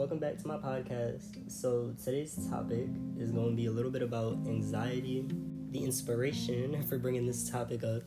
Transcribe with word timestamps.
welcome 0.00 0.18
back 0.18 0.38
to 0.38 0.48
my 0.48 0.56
podcast. 0.56 1.50
So, 1.50 1.94
today's 2.02 2.48
topic 2.48 2.86
is 3.18 3.32
going 3.32 3.50
to 3.50 3.54
be 3.54 3.66
a 3.66 3.70
little 3.70 3.90
bit 3.90 4.00
about 4.00 4.32
anxiety. 4.46 5.26
The 5.72 5.84
inspiration 5.84 6.82
for 6.88 6.96
bringing 6.96 7.26
this 7.26 7.50
topic 7.50 7.84
up 7.84 8.04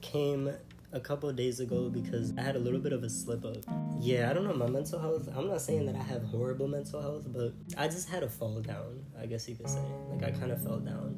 came 0.00 0.50
a 0.94 1.00
couple 1.00 1.30
days 1.34 1.60
ago 1.60 1.90
because 1.90 2.32
I 2.38 2.40
had 2.40 2.56
a 2.56 2.58
little 2.58 2.80
bit 2.80 2.94
of 2.94 3.02
a 3.02 3.10
slip 3.10 3.44
up. 3.44 3.58
Yeah, 4.00 4.30
I 4.30 4.32
don't 4.32 4.44
know, 4.44 4.54
my 4.54 4.68
mental 4.68 4.98
health, 4.98 5.28
I'm 5.36 5.46
not 5.46 5.60
saying 5.60 5.84
that 5.84 5.96
I 5.96 6.02
have 6.04 6.22
horrible 6.22 6.66
mental 6.66 7.02
health, 7.02 7.26
but 7.30 7.52
I 7.76 7.88
just 7.88 8.08
had 8.08 8.22
a 8.22 8.28
fall 8.30 8.62
down, 8.62 9.04
I 9.20 9.26
guess 9.26 9.46
you 9.46 9.54
could 9.54 9.68
say. 9.68 9.84
Like, 10.08 10.22
I 10.22 10.30
kind 10.30 10.50
of 10.50 10.62
fell 10.62 10.78
down 10.78 11.14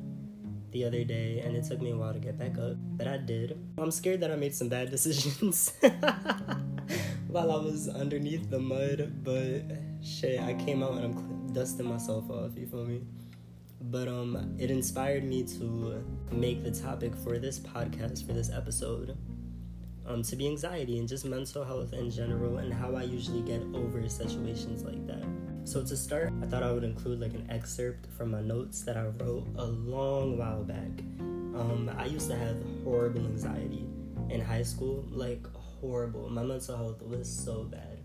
the 0.73 0.85
other 0.85 1.05
day 1.05 1.39
and 1.39 1.57
it 1.57 1.63
took 1.63 1.81
me 1.81 1.93
a 1.93 1.97
while 1.97 2.13
to 2.13 2.19
get 2.19 2.37
back 2.37 2.59
up, 2.59 2.75
but 2.97 3.07
I 3.07 3.19
did. 3.19 3.57
I'm 3.79 3.93
scared 3.93 4.23
that 4.23 4.33
I 4.33 4.35
made 4.35 4.57
some 4.57 4.69
bad 4.69 4.91
decisions 4.97 5.73
while 7.29 7.53
I 7.53 7.63
was 7.63 7.89
underneath 7.89 8.51
the 8.51 8.59
mud, 8.59 9.23
but 9.23 9.86
shit, 10.07 10.41
I 10.41 10.55
came 10.55 10.83
out 10.83 10.93
and 10.93 11.05
I'm 11.05 11.53
dusting 11.53 11.87
myself 11.87 12.31
off, 12.31 12.53
you 12.57 12.67
feel 12.67 12.85
me? 12.85 13.03
But 13.91 14.09
um 14.09 14.57
it 14.59 14.71
inspired 14.71 15.25
me 15.25 15.43
to 15.59 16.05
make 16.31 16.63
the 16.63 16.71
topic 16.71 17.15
for 17.17 17.39
this 17.39 17.59
podcast 17.59 18.27
for 18.27 18.33
this 18.33 18.51
episode 18.51 19.17
um, 20.07 20.23
to 20.23 20.37
be 20.37 20.47
anxiety 20.47 20.99
and 20.99 21.09
just 21.09 21.25
mental 21.25 21.65
health 21.65 21.93
in 21.93 22.11
general 22.11 22.59
and 22.59 22.73
how 22.73 22.95
I 22.95 23.03
usually 23.03 23.43
get 23.43 23.61
over 23.75 24.09
situations 24.09 24.85
like 24.85 25.05
that. 25.09 25.25
So 25.65 25.83
to 25.83 25.97
start, 25.97 26.33
I 26.43 26.47
thought 26.47 26.63
I 26.63 26.71
would 26.71 26.85
include 26.85 27.21
like 27.21 27.35
an 27.35 27.47
excerpt 27.51 28.07
from 28.17 28.31
my 28.31 28.41
notes 28.41 28.83
that 28.83 28.97
I 28.97 29.07
wrote 29.07 29.49
a 29.57 29.65
long 29.65 30.39
while 30.39 30.63
back. 30.63 31.01
Um, 31.59 31.91
I 31.99 32.05
used 32.05 32.31
to 32.31 32.37
have 32.37 32.57
horrible 32.85 33.23
anxiety 33.23 33.85
in 34.31 34.41
high 34.41 34.63
school, 34.63 35.05
like 35.11 35.45
horrible. 35.53 36.29
My 36.31 36.45
mental 36.45 36.77
health 36.77 37.03
was 37.03 37.29
so 37.29 37.65
bad. 37.65 37.99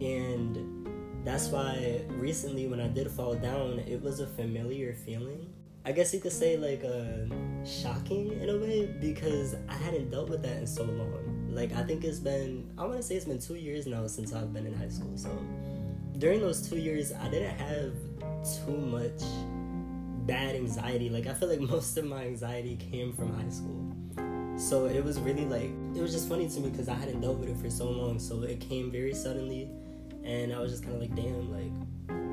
And 0.00 0.79
that's 1.24 1.48
why 1.48 2.02
recently 2.08 2.66
when 2.66 2.80
I 2.80 2.88
did 2.88 3.10
fall 3.10 3.34
down, 3.34 3.80
it 3.80 4.02
was 4.02 4.20
a 4.20 4.26
familiar 4.26 4.94
feeling. 4.94 5.52
I 5.84 5.92
guess 5.92 6.12
you 6.12 6.20
could 6.20 6.32
say 6.32 6.56
like 6.56 6.84
uh, 6.84 7.34
shocking 7.64 8.32
in 8.40 8.50
a 8.50 8.58
way 8.58 8.86
because 9.00 9.56
I 9.68 9.74
hadn't 9.74 10.10
dealt 10.10 10.28
with 10.28 10.42
that 10.42 10.56
in 10.56 10.66
so 10.66 10.84
long. 10.84 11.48
Like 11.50 11.72
I 11.74 11.82
think 11.82 12.04
it's 12.04 12.18
been 12.18 12.70
I 12.78 12.84
want 12.84 12.98
to 12.98 13.02
say 13.02 13.16
it's 13.16 13.24
been 13.24 13.40
2 13.40 13.54
years 13.54 13.86
now 13.86 14.06
since 14.06 14.32
I've 14.32 14.52
been 14.52 14.66
in 14.66 14.74
high 14.74 14.88
school. 14.88 15.16
So 15.16 15.30
during 16.20 16.40
those 16.40 16.68
two 16.68 16.76
years, 16.76 17.12
I 17.12 17.28
didn't 17.30 17.56
have 17.56 17.94
too 18.44 18.76
much 18.76 19.22
bad 20.26 20.54
anxiety. 20.54 21.08
Like, 21.08 21.26
I 21.26 21.34
feel 21.34 21.48
like 21.48 21.60
most 21.74 21.96
of 21.96 22.04
my 22.04 22.24
anxiety 22.24 22.76
came 22.76 23.12
from 23.14 23.34
high 23.34 23.48
school. 23.48 23.96
So 24.58 24.84
it 24.84 25.02
was 25.02 25.18
really 25.18 25.46
like, 25.46 25.70
it 25.96 26.02
was 26.02 26.12
just 26.12 26.28
funny 26.28 26.46
to 26.46 26.60
me 26.60 26.68
because 26.68 26.88
I 26.90 26.94
hadn't 26.94 27.22
dealt 27.22 27.38
with 27.38 27.48
it 27.48 27.56
for 27.56 27.70
so 27.70 27.88
long. 27.90 28.18
So 28.18 28.42
it 28.42 28.60
came 28.60 28.90
very 28.90 29.14
suddenly. 29.14 29.70
And 30.24 30.52
I 30.52 30.60
was 30.60 30.72
just 30.72 30.82
kind 30.82 30.94
of 30.94 31.00
like, 31.00 31.14
damn, 31.14 31.50
like, 31.50 31.72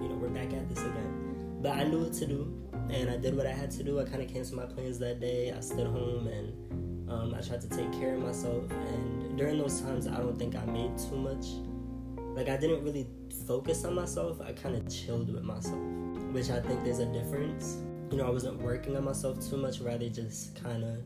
you 0.02 0.09
know, 0.09 0.16
we're 0.16 0.30
back 0.30 0.53
at 0.53 0.69
this 0.69 0.80
again. 0.80 1.57
But 1.61 1.77
I 1.77 1.83
knew 1.83 2.03
what 2.03 2.13
to 2.13 2.25
do. 2.25 2.53
And 2.89 3.09
I 3.09 3.17
did 3.17 3.35
what 3.35 3.47
I 3.47 3.52
had 3.52 3.71
to 3.71 3.83
do. 3.83 3.99
I 3.99 4.05
kind 4.05 4.21
of 4.21 4.31
canceled 4.31 4.59
my 4.59 4.66
plans 4.66 4.99
that 4.99 5.19
day. 5.19 5.52
I 5.52 5.59
stayed 5.59 5.88
home 5.88 6.27
and 6.27 7.09
um, 7.09 7.35
I 7.35 7.41
tried 7.41 7.61
to 7.61 7.69
take 7.69 7.91
care 7.94 8.16
of 8.16 8.21
myself. 8.21 8.69
And 8.71 9.38
during 9.38 9.57
those 9.57 9.81
times, 9.81 10.07
I 10.07 10.17
don't 10.17 10.38
think 10.38 10.55
I 10.55 10.66
made 10.66 10.97
too 10.97 11.16
much 11.16 11.45
like 12.38 12.49
I 12.49 12.57
didn't 12.57 12.83
really 12.83 13.07
focus 13.47 13.83
on 13.83 13.95
myself. 13.95 14.39
I 14.41 14.53
kind 14.53 14.75
of 14.75 14.88
chilled 14.88 15.33
with 15.33 15.44
myself, 15.44 15.81
which 16.31 16.51
I 16.51 16.59
think 16.59 16.83
there's 16.83 16.99
a 16.99 17.07
difference. 17.07 17.77
You 18.11 18.17
know, 18.17 18.27
I 18.27 18.29
wasn't 18.29 18.61
working 18.61 18.95
on 18.95 19.05
myself 19.05 19.39
too 19.49 19.57
much, 19.57 19.79
rather 19.79 20.07
just 20.07 20.61
kind 20.63 20.83
of, 20.83 20.97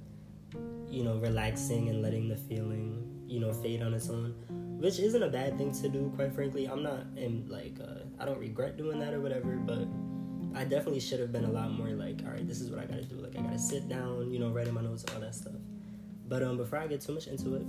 you 0.90 1.06
know, 1.06 1.16
relaxing 1.20 1.88
and 1.88 2.02
letting 2.02 2.28
the 2.28 2.36
feeling, 2.36 3.24
you 3.28 3.40
know, 3.40 3.54
fade 3.54 3.82
on 3.82 3.94
its 3.94 4.10
own, 4.10 4.36
which 4.82 4.98
isn't 4.98 5.22
a 5.22 5.30
bad 5.30 5.60
thing 5.60 5.72
to 5.72 5.88
do. 5.88 6.12
Quite 6.16 6.34
frankly, 6.34 6.66
I'm 6.66 6.82
not 6.82 7.06
in 7.16 7.46
like 7.48 7.78
uh, 7.80 8.02
I 8.20 8.26
don't 8.26 8.40
regret 8.40 8.78
doing 8.78 9.00
that 9.00 9.14
or 9.14 9.22
whatever, 9.22 9.56
but 9.56 9.88
I 10.56 10.64
definitely 10.64 11.00
should 11.00 11.20
have 11.20 11.32
been 11.32 11.46
a 11.46 11.52
lot 11.52 11.72
more 11.72 11.90
like, 11.90 12.22
all 12.26 12.32
right, 12.32 12.48
this 12.48 12.60
is 12.60 12.72
what 12.72 12.80
I 12.80 12.86
gotta 12.86 13.04
do. 13.04 13.16
Like 13.16 13.38
I 13.38 13.42
gotta 13.42 13.60
sit 13.60 13.88
down, 13.88 14.32
you 14.32 14.40
know, 14.40 14.50
writing 14.50 14.74
my 14.74 14.82
notes, 14.82 15.06
all 15.14 15.22
that 15.22 15.36
stuff. 15.36 15.54
But 16.28 16.42
um, 16.42 16.58
before 16.58 16.80
I 16.80 16.88
get 16.88 17.00
too 17.00 17.14
much 17.14 17.28
into 17.28 17.56
it, 17.56 17.66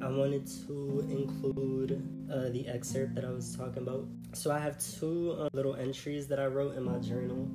I 0.00 0.08
wanted 0.08 0.46
to 0.68 1.06
include 1.10 2.00
uh, 2.32 2.50
the 2.50 2.68
excerpt 2.68 3.16
that 3.16 3.24
I 3.24 3.30
was 3.30 3.56
talking 3.56 3.82
about. 3.82 4.06
So 4.32 4.52
I 4.52 4.60
have 4.60 4.78
two 4.78 5.32
uh, 5.32 5.48
little 5.52 5.74
entries 5.74 6.28
that 6.28 6.38
I 6.38 6.46
wrote 6.46 6.76
in 6.76 6.84
my 6.84 6.98
journal 6.98 7.50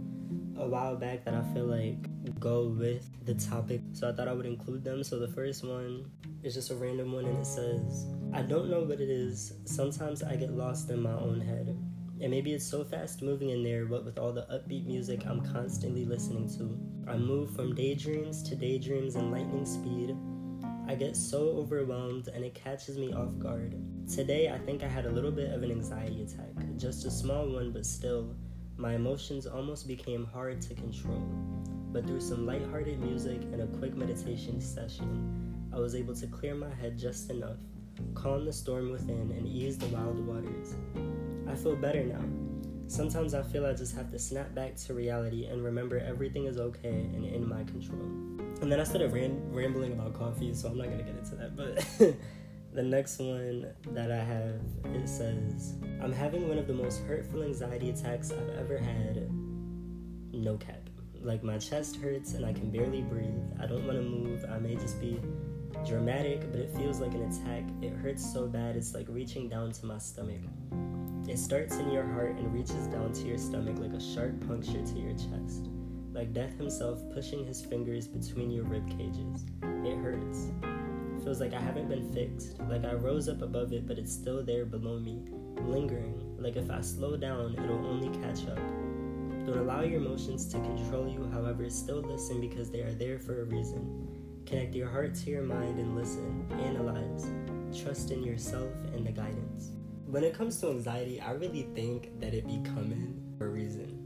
a 0.57 0.67
while 0.67 0.97
back 0.97 1.23
that 1.23 1.33
I 1.33 1.41
feel 1.53 1.65
like 1.65 1.97
go 2.39 2.67
with 2.67 3.09
the 3.25 3.33
topic. 3.35 3.81
So 3.93 4.09
I 4.09 4.11
thought 4.11 4.27
I 4.27 4.33
would 4.33 4.45
include 4.45 4.83
them. 4.83 5.05
So 5.05 5.19
the 5.19 5.27
first 5.27 5.63
one 5.63 6.05
is 6.43 6.53
just 6.53 6.71
a 6.71 6.75
random 6.75 7.13
one 7.13 7.25
and 7.25 7.39
it 7.39 7.45
says, 7.45 8.07
I 8.33 8.41
don't 8.41 8.69
know 8.69 8.81
what 8.81 9.01
it 9.01 9.09
is. 9.09 9.53
Sometimes 9.65 10.23
I 10.23 10.35
get 10.35 10.51
lost 10.51 10.89
in 10.89 11.01
my 11.01 11.13
own 11.13 11.41
head. 11.41 11.77
And 12.21 12.31
maybe 12.31 12.53
it's 12.53 12.65
so 12.65 12.83
fast 12.83 13.21
moving 13.21 13.49
in 13.49 13.63
there, 13.63 13.85
but 13.85 14.05
with 14.05 14.17
all 14.17 14.31
the 14.31 14.43
upbeat 14.43 14.85
music 14.85 15.25
I'm 15.25 15.41
constantly 15.41 16.05
listening 16.05 16.47
to, 16.57 17.11
I 17.11 17.17
move 17.17 17.55
from 17.55 17.75
daydreams 17.75 18.43
to 18.43 18.55
daydreams 18.55 19.15
in 19.15 19.31
lightning 19.31 19.65
speed 19.65 20.15
I 20.85 20.95
get 20.95 21.15
so 21.15 21.49
overwhelmed 21.57 22.27
and 22.27 22.43
it 22.43 22.55
catches 22.55 22.97
me 22.97 23.13
off 23.13 23.39
guard. 23.39 23.75
Today, 24.07 24.49
I 24.49 24.57
think 24.57 24.83
I 24.83 24.87
had 24.87 25.05
a 25.05 25.09
little 25.09 25.31
bit 25.31 25.51
of 25.51 25.63
an 25.63 25.71
anxiety 25.71 26.23
attack, 26.23 26.51
just 26.77 27.05
a 27.05 27.11
small 27.11 27.47
one, 27.47 27.71
but 27.71 27.85
still, 27.85 28.35
my 28.75 28.95
emotions 28.95 29.47
almost 29.47 29.87
became 29.87 30.25
hard 30.25 30.61
to 30.63 30.75
control. 30.75 31.23
But 31.93 32.05
through 32.05 32.19
some 32.19 32.45
lighthearted 32.45 32.99
music 32.99 33.41
and 33.53 33.61
a 33.61 33.77
quick 33.77 33.95
meditation 33.95 34.59
session, 34.59 35.52
I 35.73 35.79
was 35.79 35.95
able 35.95 36.15
to 36.15 36.27
clear 36.27 36.53
my 36.53 36.73
head 36.75 36.97
just 36.97 37.29
enough, 37.31 37.57
calm 38.13 38.45
the 38.45 38.53
storm 38.53 38.91
within, 38.91 39.31
and 39.31 39.47
ease 39.47 39.77
the 39.77 39.87
wild 39.87 40.19
waters. 40.25 40.75
I 41.47 41.55
feel 41.55 41.75
better 41.75 42.03
now. 42.03 42.23
Sometimes 42.87 43.33
I 43.33 43.41
feel 43.41 43.65
I 43.65 43.73
just 43.73 43.95
have 43.95 44.11
to 44.11 44.19
snap 44.19 44.53
back 44.53 44.75
to 44.75 44.93
reality 44.93 45.45
and 45.45 45.63
remember 45.63 45.97
everything 45.97 46.45
is 46.45 46.57
okay 46.59 47.09
and 47.13 47.25
in 47.25 47.47
my 47.47 47.63
control. 47.63 48.01
And 48.61 48.71
then 48.71 48.79
I 48.79 48.83
started 48.83 49.11
rambling 49.11 49.93
about 49.93 50.13
coffee, 50.13 50.53
so 50.53 50.69
I'm 50.69 50.77
not 50.77 50.89
gonna 50.89 51.03
get 51.03 51.15
into 51.15 51.35
that. 51.35 51.55
But 51.55 51.83
the 52.73 52.83
next 52.83 53.19
one 53.19 53.67
that 53.93 54.11
I 54.11 54.23
have 54.23 54.61
it 54.95 55.09
says, 55.09 55.75
"I'm 56.01 56.13
having 56.13 56.47
one 56.47 56.59
of 56.59 56.67
the 56.67 56.73
most 56.73 57.01
hurtful 57.01 57.43
anxiety 57.43 57.89
attacks 57.89 58.31
I've 58.31 58.57
ever 58.59 58.77
had. 58.77 59.27
No 60.33 60.57
cap. 60.57 60.89
Like 61.19 61.43
my 61.43 61.57
chest 61.57 61.95
hurts 61.95 62.33
and 62.33 62.45
I 62.45 62.53
can 62.53 62.69
barely 62.69 63.01
breathe. 63.01 63.43
I 63.59 63.65
don't 63.65 63.87
want 63.87 63.97
to 63.97 64.03
move. 64.03 64.45
I 64.49 64.59
may 64.59 64.75
just 64.75 65.01
be." 65.01 65.19
Dramatic, 65.85 66.51
but 66.51 66.59
it 66.59 66.75
feels 66.75 66.99
like 66.99 67.13
an 67.13 67.23
attack. 67.23 67.63
It 67.81 67.93
hurts 67.93 68.31
so 68.31 68.47
bad, 68.47 68.75
it's 68.75 68.93
like 68.93 69.07
reaching 69.09 69.49
down 69.49 69.71
to 69.71 69.85
my 69.85 69.97
stomach. 69.97 70.41
It 71.27 71.37
starts 71.37 71.75
in 71.77 71.91
your 71.91 72.05
heart 72.05 72.37
and 72.37 72.53
reaches 72.53 72.87
down 72.87 73.13
to 73.13 73.27
your 73.27 73.37
stomach 73.37 73.77
like 73.79 73.93
a 73.93 74.01
sharp 74.01 74.45
puncture 74.47 74.85
to 74.85 74.99
your 74.99 75.13
chest 75.13 75.69
like 76.13 76.31
death 76.33 76.55
himself 76.57 77.01
pushing 77.13 77.45
his 77.45 77.65
fingers 77.65 78.07
between 78.07 78.51
your 78.51 78.63
rib 78.65 78.87
cages. 78.87 79.45
It 79.63 79.97
hurts. 79.97 80.51
Feels 81.23 81.39
like 81.39 81.53
I 81.53 81.59
haven't 81.59 81.89
been 81.89 82.11
fixed, 82.13 82.59
like 82.69 82.85
I 82.85 82.93
rose 82.93 83.29
up 83.29 83.41
above 83.41 83.73
it, 83.73 83.87
but 83.87 83.97
it's 83.97 84.13
still 84.13 84.43
there 84.43 84.65
below 84.65 84.99
me, 84.99 85.23
lingering, 85.61 86.21
like 86.37 86.55
if 86.55 86.69
I 86.69 86.81
slow 86.81 87.17
down, 87.17 87.55
it'll 87.55 87.85
only 87.87 88.09
catch 88.19 88.47
up. 88.47 88.57
Don't 89.45 89.57
allow 89.57 89.81
your 89.81 90.01
emotions 90.01 90.45
to 90.47 90.59
control 90.59 91.07
you, 91.07 91.29
however, 91.31 91.69
still 91.69 92.01
listen 92.01 92.41
because 92.41 92.69
they 92.69 92.81
are 92.81 92.93
there 92.93 93.19
for 93.19 93.41
a 93.41 93.45
reason. 93.45 94.02
Connect 94.45 94.75
your 94.75 94.89
heart 94.89 95.15
to 95.15 95.29
your 95.29 95.43
mind 95.43 95.79
and 95.79 95.95
listen, 95.95 96.45
analyze, 96.61 97.27
trust 97.81 98.11
in 98.11 98.23
yourself 98.23 98.71
and 98.93 99.05
the 99.05 99.11
guidance. 99.11 99.71
When 100.05 100.23
it 100.23 100.33
comes 100.33 100.59
to 100.61 100.69
anxiety, 100.69 101.19
I 101.19 101.31
really 101.31 101.67
think 101.73 102.19
that 102.19 102.33
it 102.33 102.45
be 102.45 102.61
coming 102.63 103.19
for 103.37 103.47
a 103.47 103.49
reason 103.49 104.03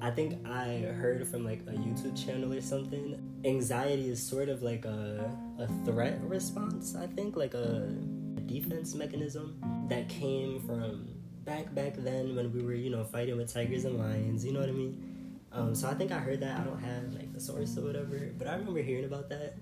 I 0.00 0.10
think 0.10 0.46
I 0.46 0.82
heard 0.82 1.26
from 1.26 1.44
like 1.44 1.60
a 1.66 1.72
YouTube 1.72 2.22
channel 2.22 2.52
or 2.52 2.60
something. 2.60 3.18
Anxiety 3.44 4.10
is 4.10 4.22
sort 4.22 4.48
of 4.48 4.62
like 4.62 4.84
a, 4.84 5.30
a 5.58 5.66
threat 5.84 6.20
response, 6.22 6.94
I 6.94 7.06
think, 7.06 7.36
like 7.36 7.54
a, 7.54 7.92
defense 8.46 8.94
mechanism 8.94 9.60
that 9.88 10.08
came 10.08 10.60
from 10.60 11.08
back 11.44 11.74
back 11.74 11.94
then 11.96 12.36
when 12.36 12.52
we 12.52 12.62
were, 12.62 12.74
you 12.74 12.90
know, 12.90 13.02
fighting 13.02 13.36
with 13.36 13.52
tigers 13.52 13.84
and 13.84 13.98
lions, 13.98 14.44
you 14.44 14.52
know 14.52 14.60
what 14.60 14.68
I 14.68 14.72
mean? 14.72 15.40
Um, 15.50 15.74
so 15.74 15.88
I 15.88 15.94
think 15.94 16.12
I 16.12 16.18
heard 16.18 16.38
that. 16.42 16.60
I 16.60 16.62
don't 16.62 16.78
have 16.78 17.12
like 17.14 17.32
the 17.32 17.40
source 17.40 17.76
or 17.76 17.80
whatever, 17.80 18.30
but 18.38 18.46
I 18.46 18.54
remember 18.54 18.80
hearing 18.82 19.04
about 19.04 19.28
that 19.30 19.56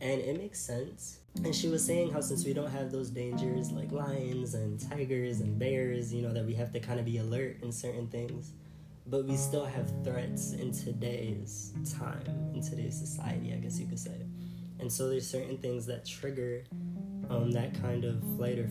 and 0.00 0.20
it 0.20 0.38
makes 0.38 0.60
sense. 0.60 1.18
And 1.44 1.54
she 1.54 1.68
was 1.68 1.84
saying 1.84 2.12
how 2.12 2.20
since 2.20 2.44
we 2.44 2.52
don't 2.52 2.70
have 2.70 2.90
those 2.90 3.10
dangers 3.10 3.70
like 3.70 3.92
lions 3.92 4.54
and 4.54 4.80
tigers 4.90 5.40
and 5.40 5.58
bears, 5.58 6.12
you 6.12 6.22
know, 6.22 6.32
that 6.32 6.44
we 6.44 6.54
have 6.54 6.72
to 6.72 6.80
kind 6.80 6.98
of 6.98 7.06
be 7.06 7.18
alert 7.18 7.58
in 7.62 7.70
certain 7.72 8.08
things 8.08 8.52
but 9.10 9.24
we 9.24 9.36
still 9.36 9.64
have 9.64 9.90
threats 10.04 10.52
in 10.52 10.70
today's 10.70 11.72
time, 11.98 12.50
in 12.54 12.60
today's 12.60 12.96
society, 12.96 13.54
I 13.54 13.56
guess 13.56 13.78
you 13.78 13.86
could 13.86 13.98
say. 13.98 14.26
And 14.80 14.92
so 14.92 15.08
there's 15.08 15.28
certain 15.28 15.56
things 15.58 15.86
that 15.86 16.04
trigger 16.04 16.64
um, 17.30 17.50
that 17.52 17.80
kind 17.80 18.04
of 18.04 18.22
flight 18.36 18.58
or 18.58 18.68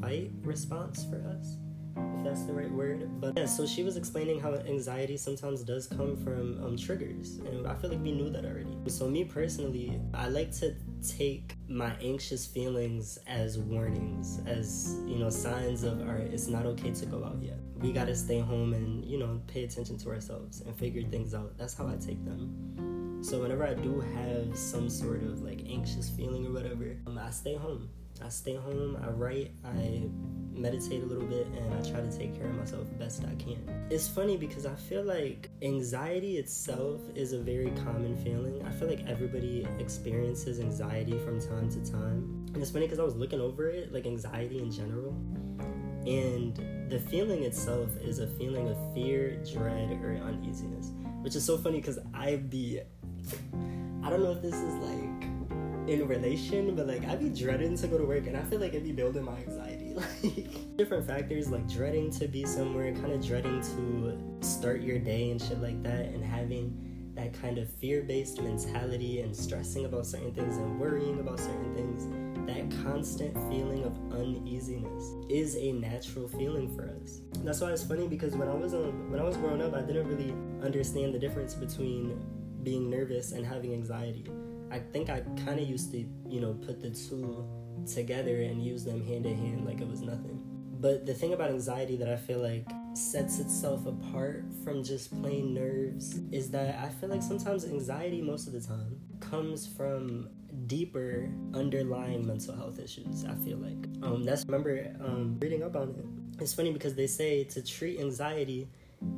fight 0.00 0.30
response 0.42 1.04
for 1.04 1.16
us. 1.28 1.56
If 1.96 2.24
that's 2.24 2.44
the 2.44 2.52
right 2.52 2.70
word. 2.70 3.20
But 3.20 3.34
yeah, 3.36 3.46
so 3.46 3.66
she 3.66 3.82
was 3.82 3.96
explaining 3.96 4.40
how 4.40 4.54
anxiety 4.54 5.16
sometimes 5.16 5.62
does 5.62 5.86
come 5.86 6.16
from 6.16 6.62
um, 6.64 6.76
triggers, 6.76 7.38
and 7.38 7.66
I 7.66 7.74
feel 7.74 7.90
like 7.90 8.00
we 8.02 8.12
knew 8.12 8.30
that 8.30 8.44
already. 8.44 8.76
So 8.88 9.08
me 9.08 9.24
personally, 9.24 10.00
I 10.12 10.28
like 10.28 10.52
to 10.58 10.74
take 11.06 11.56
my 11.68 11.94
anxious 12.00 12.46
feelings 12.46 13.18
as 13.26 13.58
warnings, 13.58 14.40
as 14.46 14.98
you 15.06 15.18
know, 15.18 15.30
signs 15.30 15.82
of 15.82 16.00
all 16.00 16.14
right, 16.14 16.32
it's 16.32 16.48
not 16.48 16.66
okay 16.66 16.90
to 16.90 17.06
go 17.06 17.24
out 17.24 17.38
yet. 17.42 17.58
We 17.76 17.92
gotta 17.92 18.14
stay 18.14 18.40
home 18.40 18.72
and 18.72 19.04
you 19.04 19.18
know 19.18 19.40
pay 19.46 19.64
attention 19.64 19.98
to 19.98 20.10
ourselves 20.10 20.60
and 20.62 20.74
figure 20.76 21.02
things 21.02 21.34
out. 21.34 21.56
That's 21.58 21.74
how 21.74 21.86
I 21.86 21.96
take 21.96 22.24
them. 22.24 23.20
So 23.24 23.40
whenever 23.40 23.66
I 23.66 23.72
do 23.72 24.00
have 24.00 24.56
some 24.56 24.90
sort 24.90 25.22
of 25.22 25.40
like 25.40 25.62
anxious 25.66 26.10
feeling 26.10 26.46
or 26.46 26.52
whatever, 26.52 26.94
um, 27.06 27.18
I 27.18 27.30
stay 27.30 27.54
home. 27.54 27.88
I 28.22 28.28
stay 28.28 28.56
home. 28.56 28.98
I 29.02 29.08
write. 29.08 29.52
I 29.64 30.08
meditate 30.56 31.02
a 31.02 31.06
little 31.06 31.24
bit 31.24 31.46
and 31.48 31.74
I 31.74 31.90
try 31.90 32.00
to 32.00 32.16
take 32.16 32.36
care 32.36 32.46
of 32.46 32.54
myself 32.54 32.86
best 32.98 33.24
I 33.24 33.34
can. 33.42 33.58
It's 33.90 34.08
funny 34.08 34.36
because 34.36 34.66
I 34.66 34.74
feel 34.74 35.02
like 35.02 35.50
anxiety 35.62 36.38
itself 36.38 37.00
is 37.14 37.32
a 37.32 37.38
very 37.38 37.70
common 37.84 38.16
feeling. 38.16 38.64
I 38.64 38.70
feel 38.70 38.88
like 38.88 39.04
everybody 39.06 39.66
experiences 39.78 40.60
anxiety 40.60 41.18
from 41.18 41.40
time 41.40 41.68
to 41.70 41.90
time. 41.90 42.46
And 42.54 42.58
it's 42.58 42.70
funny 42.70 42.86
because 42.86 43.00
I 43.00 43.04
was 43.04 43.16
looking 43.16 43.40
over 43.40 43.68
it, 43.68 43.92
like 43.92 44.06
anxiety 44.06 44.58
in 44.58 44.70
general. 44.70 45.10
And 46.06 46.56
the 46.90 47.00
feeling 47.00 47.42
itself 47.42 47.90
is 48.02 48.18
a 48.18 48.26
feeling 48.26 48.68
of 48.68 48.76
fear, 48.94 49.42
dread, 49.52 49.90
or 50.02 50.20
uneasiness. 50.24 50.92
Which 51.22 51.34
is 51.34 51.44
so 51.44 51.56
funny 51.58 51.80
because 51.80 51.98
I 52.12 52.36
be 52.36 52.80
I 54.04 54.10
don't 54.10 54.22
know 54.22 54.32
if 54.32 54.42
this 54.42 54.54
is 54.54 54.74
like 54.74 55.33
in 55.86 56.06
relation, 56.08 56.74
but 56.74 56.86
like 56.86 57.06
I 57.06 57.16
be 57.16 57.28
dreading 57.28 57.76
to 57.76 57.86
go 57.86 57.98
to 57.98 58.04
work 58.04 58.26
and 58.26 58.36
I 58.36 58.42
feel 58.42 58.60
like 58.60 58.74
it 58.74 58.84
be 58.84 58.92
building 58.92 59.24
my 59.24 59.36
anxiety. 59.36 59.94
Like 60.22 60.76
different 60.76 61.06
factors 61.06 61.50
like 61.50 61.68
dreading 61.68 62.10
to 62.12 62.26
be 62.26 62.44
somewhere, 62.44 62.92
kind 62.92 63.12
of 63.12 63.24
dreading 63.24 63.60
to 63.60 64.18
start 64.44 64.80
your 64.80 64.98
day 64.98 65.30
and 65.30 65.40
shit 65.40 65.60
like 65.60 65.82
that, 65.84 66.06
and 66.06 66.24
having 66.24 67.12
that 67.14 67.32
kind 67.40 67.58
of 67.58 67.70
fear-based 67.74 68.42
mentality 68.42 69.20
and 69.20 69.36
stressing 69.36 69.84
about 69.84 70.04
certain 70.04 70.34
things 70.34 70.56
and 70.56 70.80
worrying 70.80 71.20
about 71.20 71.38
certain 71.38 71.74
things. 71.74 72.08
That 72.46 72.84
constant 72.84 73.34
feeling 73.50 73.84
of 73.84 73.96
uneasiness 74.12 75.14
is 75.30 75.56
a 75.56 75.72
natural 75.72 76.28
feeling 76.28 76.74
for 76.74 76.90
us. 77.00 77.20
That's 77.44 77.60
why 77.60 77.70
it's 77.70 77.84
funny 77.84 78.08
because 78.08 78.34
when 78.34 78.48
I 78.48 78.54
was 78.54 78.74
um, 78.74 79.10
when 79.10 79.20
I 79.20 79.24
was 79.24 79.36
growing 79.36 79.62
up, 79.62 79.74
I 79.74 79.82
didn't 79.82 80.08
really 80.08 80.34
understand 80.62 81.14
the 81.14 81.18
difference 81.18 81.54
between 81.54 82.20
being 82.62 82.90
nervous 82.90 83.32
and 83.32 83.46
having 83.46 83.72
anxiety. 83.72 84.26
I 84.74 84.80
think 84.80 85.08
I 85.08 85.20
kind 85.44 85.60
of 85.60 85.68
used 85.68 85.92
to, 85.92 86.04
you 86.28 86.40
know, 86.40 86.54
put 86.66 86.80
the 86.80 86.90
two 86.90 87.46
together 87.86 88.42
and 88.42 88.60
use 88.60 88.84
them 88.84 89.06
hand 89.06 89.24
in 89.24 89.36
hand 89.38 89.64
like 89.64 89.80
it 89.80 89.88
was 89.88 90.00
nothing. 90.00 90.40
But 90.80 91.06
the 91.06 91.14
thing 91.14 91.32
about 91.32 91.50
anxiety 91.50 91.96
that 91.98 92.08
I 92.08 92.16
feel 92.16 92.40
like 92.40 92.66
sets 92.94 93.38
itself 93.38 93.86
apart 93.86 94.44
from 94.64 94.82
just 94.82 95.12
plain 95.22 95.54
nerves 95.54 96.18
is 96.32 96.50
that 96.50 96.76
I 96.82 96.88
feel 96.88 97.08
like 97.08 97.22
sometimes 97.22 97.64
anxiety, 97.64 98.20
most 98.20 98.48
of 98.48 98.52
the 98.52 98.60
time, 98.60 99.00
comes 99.20 99.64
from 99.64 100.28
deeper 100.66 101.30
underlying 101.54 102.26
mental 102.26 102.56
health 102.56 102.80
issues. 102.80 103.24
I 103.24 103.34
feel 103.36 103.58
like 103.58 103.86
um, 104.02 104.24
that's 104.24 104.44
remember 104.44 104.92
um, 105.00 105.38
reading 105.40 105.62
up 105.62 105.76
on 105.76 105.90
it. 105.90 106.42
It's 106.42 106.52
funny 106.52 106.72
because 106.72 106.96
they 106.96 107.06
say 107.06 107.44
to 107.44 107.62
treat 107.62 108.00
anxiety 108.00 108.68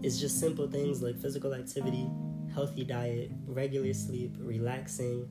is 0.03 0.21
just 0.21 0.39
simple 0.39 0.69
things 0.69 1.03
like 1.03 1.19
physical 1.19 1.55
activity, 1.55 2.11
healthy 2.53 2.85
diet, 2.85 3.31
regular 3.47 3.95
sleep, 3.95 4.37
relaxing, 4.39 5.27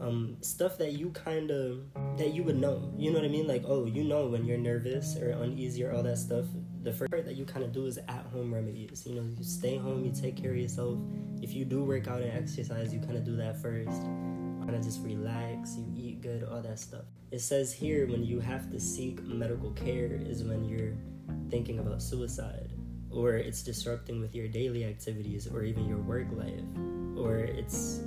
um, 0.00 0.36
stuff 0.40 0.76
that 0.78 0.92
you 0.92 1.10
kind 1.10 1.50
of 1.50 1.80
that 2.16 2.32
you 2.32 2.42
would 2.42 2.56
know. 2.56 2.92
You 2.96 3.10
know 3.10 3.18
what 3.18 3.24
I 3.24 3.28
mean? 3.28 3.46
Like, 3.46 3.64
oh, 3.66 3.86
you 3.86 4.04
know 4.04 4.26
when 4.26 4.44
you're 4.44 4.58
nervous 4.58 5.16
or 5.16 5.30
uneasy 5.30 5.84
or 5.84 5.92
all 5.92 6.02
that 6.02 6.18
stuff. 6.18 6.46
The 6.82 6.92
first 6.92 7.10
part 7.10 7.24
that 7.24 7.36
you 7.36 7.44
kind 7.44 7.64
of 7.64 7.72
do 7.72 7.86
is 7.86 7.98
at 7.98 8.26
home 8.32 8.52
remedies. 8.52 9.06
You 9.06 9.14
know, 9.14 9.22
you 9.22 9.44
stay 9.44 9.76
home, 9.76 10.04
you 10.04 10.12
take 10.12 10.36
care 10.36 10.50
of 10.50 10.58
yourself. 10.58 10.98
If 11.40 11.54
you 11.54 11.64
do 11.64 11.84
work 11.84 12.08
out 12.08 12.20
and 12.22 12.32
exercise, 12.32 12.92
you 12.92 13.00
kind 13.00 13.16
of 13.16 13.24
do 13.24 13.36
that 13.36 13.60
first. 13.60 14.02
Kind 14.02 14.74
of 14.74 14.82
just 14.82 15.02
relax, 15.02 15.76
you 15.76 15.86
eat 15.94 16.22
good, 16.22 16.44
all 16.44 16.62
that 16.62 16.78
stuff. 16.78 17.04
It 17.30 17.40
says 17.40 17.72
here 17.72 18.06
when 18.06 18.24
you 18.24 18.40
have 18.40 18.70
to 18.70 18.80
seek 18.80 19.22
medical 19.22 19.70
care 19.72 20.20
is 20.24 20.42
when 20.42 20.64
you're 20.64 20.94
thinking 21.50 21.78
about 21.78 22.02
suicide 22.02 22.72
or 23.10 23.34
it's 23.34 23.62
disrupting 23.62 24.20
with 24.20 24.34
your 24.34 24.48
daily 24.48 24.84
activities 24.84 25.46
or 25.46 25.62
even 25.62 25.86
your 25.86 25.98
work 25.98 26.26
life 26.32 26.64
or 27.16 27.38
it's 27.38 28.00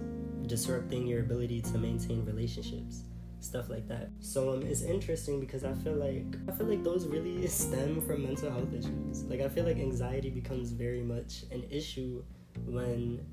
disrupting 0.47 1.05
your 1.07 1.21
ability 1.21 1.61
to 1.61 1.77
maintain 1.77 2.25
relationships 2.25 3.03
stuff 3.39 3.69
like 3.69 3.87
that. 3.87 4.09
So 4.19 4.53
um 4.53 4.63
it's 4.63 4.81
interesting 4.81 5.39
because 5.39 5.63
i 5.63 5.73
feel 5.73 5.93
like 5.93 6.35
i 6.47 6.51
feel 6.51 6.67
like 6.67 6.83
those 6.83 7.05
really 7.07 7.45
stem 7.47 8.01
from 8.01 8.23
mental 8.23 8.51
health 8.51 8.73
issues. 8.73 9.23
Like 9.25 9.41
i 9.41 9.49
feel 9.49 9.65
like 9.65 9.77
anxiety 9.77 10.29
becomes 10.29 10.71
very 10.71 11.01
much 11.01 11.43
an 11.51 11.63
issue 11.69 12.23
when 12.65 13.25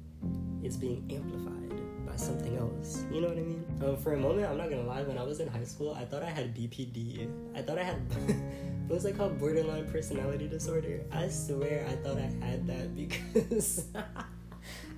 it's 0.62 0.76
being 0.76 1.08
amplified 1.10 1.80
by 2.06 2.16
something 2.16 2.56
else. 2.56 3.04
You 3.12 3.20
know 3.20 3.28
what 3.28 3.38
i 3.38 3.42
mean? 3.42 3.64
Um, 3.82 3.96
for 3.96 4.14
a 4.14 4.16
moment 4.16 4.48
i'm 4.48 4.56
not 4.58 4.70
gonna 4.70 4.84
lie 4.84 5.02
when 5.02 5.18
i 5.18 5.22
was 5.22 5.40
in 5.40 5.48
high 5.48 5.64
school 5.64 5.94
i 5.94 6.04
thought 6.04 6.22
i 6.22 6.30
had 6.30 6.54
bpd 6.54 7.28
i 7.56 7.62
thought 7.62 7.78
i 7.78 7.82
had 7.82 7.96
what 8.86 8.96
was 8.96 9.04
it 9.06 9.16
called? 9.16 9.38
Borderline 9.38 9.90
personality 9.90 10.46
disorder? 10.46 11.00
I 11.10 11.28
swear 11.28 11.86
i 11.88 11.96
thought 11.96 12.18
i 12.18 12.28
had 12.44 12.66
that 12.66 12.94
because 12.94 13.86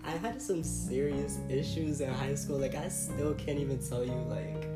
I 0.07 0.11
had 0.11 0.41
some 0.41 0.63
serious 0.63 1.39
issues 1.49 2.01
in 2.01 2.13
high 2.13 2.37
school. 2.37 2.59
Like 2.59 2.77
I 2.77 2.89
still 2.89 3.35
can't 3.35 3.59
even 3.59 3.79
tell 3.79 4.05
you 4.05 4.15
like 4.29 4.69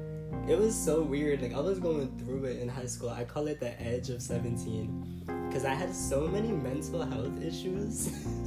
it 0.49 0.59
was 0.59 0.75
so 0.75 1.03
weird. 1.03 1.41
Like 1.41 1.55
I 1.55 1.61
was 1.61 1.79
going 1.79 2.19
through 2.19 2.45
it 2.45 2.61
in 2.61 2.69
high 2.69 2.87
school. 2.87 3.11
I 3.11 3.25
call 3.25 3.47
it 3.47 3.61
the 3.61 3.81
edge 3.81 4.11
of 4.11 4.21
17 4.21 5.23
because 5.49 5.65
I 5.65 5.75
had 5.75 5.95
so 5.95 6.27
many 6.27 6.49
mental 6.49 7.03
health 7.03 7.43
issues 7.43 8.09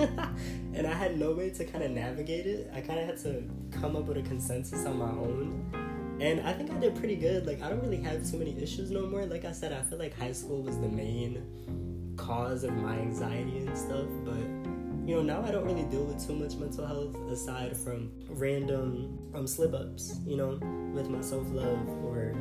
and 0.73 0.85
I 0.85 0.93
had 0.93 1.17
no 1.17 1.31
way 1.31 1.49
to 1.51 1.65
kind 1.65 1.83
of 1.85 1.91
navigate 1.91 2.45
it. 2.45 2.69
I 2.73 2.81
kind 2.81 2.99
of 2.99 3.05
had 3.05 3.17
to 3.19 3.43
come 3.71 3.95
up 3.95 4.03
with 4.05 4.17
a 4.17 4.21
consensus 4.21 4.85
on 4.85 4.97
my 4.97 5.09
own. 5.09 6.17
And 6.19 6.41
I 6.41 6.53
think 6.53 6.71
I 6.71 6.77
did 6.79 6.95
pretty 6.95 7.15
good. 7.15 7.47
Like 7.47 7.61
I 7.61 7.69
don't 7.69 7.81
really 7.81 8.01
have 8.01 8.29
too 8.29 8.37
many 8.37 8.61
issues 8.61 8.91
no 8.91 9.07
more. 9.07 9.25
Like 9.25 9.45
I 9.45 9.53
said, 9.53 9.71
I 9.71 9.81
feel 9.83 9.99
like 9.99 10.17
high 10.19 10.33
school 10.33 10.61
was 10.61 10.77
the 10.79 10.89
main 10.89 12.15
cause 12.17 12.65
of 12.65 12.73
my 12.73 12.97
anxiety 12.97 13.59
and 13.59 13.77
stuff, 13.77 14.05
but 14.25 14.62
you 15.05 15.15
know, 15.15 15.21
now 15.21 15.45
I 15.45 15.51
don't 15.51 15.65
really 15.65 15.83
deal 15.83 16.05
with 16.05 16.25
too 16.25 16.33
much 16.33 16.55
mental 16.55 16.85
health 16.85 17.15
aside 17.29 17.75
from 17.75 18.11
random 18.29 19.19
um, 19.33 19.45
slip 19.45 19.73
ups, 19.73 20.19
you 20.25 20.37
know, 20.37 20.59
with 20.93 21.09
my 21.09 21.21
self 21.21 21.49
love 21.51 21.87
or 22.05 22.33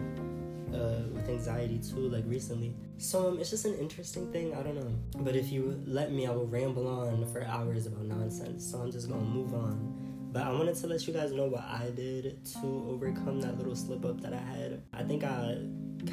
uh, 0.72 1.02
with 1.12 1.28
anxiety 1.28 1.78
too, 1.78 2.08
like 2.08 2.24
recently. 2.26 2.74
So 2.98 3.28
um, 3.28 3.40
it's 3.40 3.50
just 3.50 3.64
an 3.64 3.74
interesting 3.78 4.30
thing. 4.32 4.54
I 4.54 4.62
don't 4.62 4.76
know. 4.76 5.22
But 5.22 5.34
if 5.34 5.50
you 5.50 5.82
let 5.86 6.12
me, 6.12 6.26
I 6.26 6.30
will 6.30 6.46
ramble 6.46 6.86
on 6.86 7.26
for 7.32 7.44
hours 7.44 7.86
about 7.86 8.04
nonsense. 8.04 8.70
So 8.70 8.78
I'm 8.78 8.92
just 8.92 9.08
gonna 9.08 9.22
move 9.22 9.54
on. 9.54 9.98
But 10.32 10.44
I 10.44 10.52
wanted 10.52 10.76
to 10.76 10.86
let 10.86 11.06
you 11.06 11.12
guys 11.12 11.32
know 11.32 11.46
what 11.46 11.62
I 11.62 11.90
did 11.94 12.44
to 12.46 12.86
overcome 12.88 13.40
that 13.42 13.58
little 13.58 13.76
slip 13.76 14.04
up 14.04 14.20
that 14.22 14.32
I 14.32 14.38
had. 14.38 14.82
I 14.94 15.02
think 15.02 15.24
I 15.24 15.58